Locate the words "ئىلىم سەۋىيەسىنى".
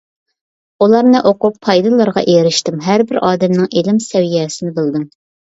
3.83-4.77